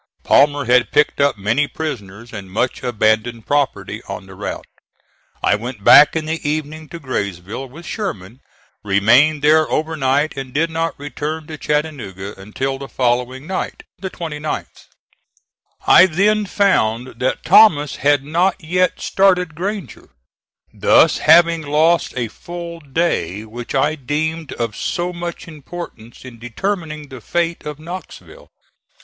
[0.23, 4.65] Palmer had picked up many prisoners and much abandoned property on the route.
[5.43, 8.39] I went back in the evening to Graysville with Sherman,
[8.83, 14.09] remained there over night and did not return to Chattanooga until the following night, the
[14.09, 14.87] 29th.
[15.85, 20.09] I then found that Thomas had not yet started Granger,
[20.73, 27.09] thus having lost a full day which I deemed of so much importance in determining
[27.09, 28.49] the fate of Knoxville.